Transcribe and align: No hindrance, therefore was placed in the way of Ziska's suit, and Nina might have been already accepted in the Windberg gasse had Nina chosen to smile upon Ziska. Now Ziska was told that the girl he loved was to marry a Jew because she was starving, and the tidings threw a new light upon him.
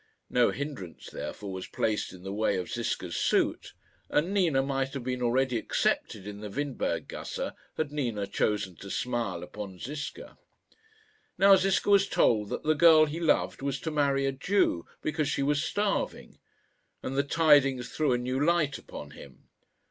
No 0.31 0.49
hindrance, 0.49 1.11
therefore 1.11 1.51
was 1.53 1.67
placed 1.67 2.11
in 2.11 2.23
the 2.23 2.33
way 2.33 2.57
of 2.57 2.71
Ziska's 2.71 3.15
suit, 3.15 3.73
and 4.09 4.33
Nina 4.33 4.63
might 4.63 4.95
have 4.95 5.03
been 5.03 5.21
already 5.21 5.59
accepted 5.59 6.25
in 6.25 6.39
the 6.41 6.49
Windberg 6.49 7.07
gasse 7.07 7.51
had 7.77 7.91
Nina 7.91 8.25
chosen 8.25 8.75
to 8.77 8.89
smile 8.89 9.43
upon 9.43 9.77
Ziska. 9.77 10.39
Now 11.37 11.55
Ziska 11.55 11.91
was 11.91 12.07
told 12.07 12.49
that 12.49 12.63
the 12.63 12.73
girl 12.73 13.05
he 13.05 13.19
loved 13.19 13.61
was 13.61 13.79
to 13.81 13.91
marry 13.91 14.25
a 14.25 14.31
Jew 14.31 14.87
because 15.03 15.29
she 15.29 15.43
was 15.43 15.63
starving, 15.63 16.39
and 17.03 17.15
the 17.15 17.21
tidings 17.21 17.89
threw 17.91 18.11
a 18.11 18.17
new 18.17 18.43
light 18.43 18.79
upon 18.79 19.11
him. 19.11 19.49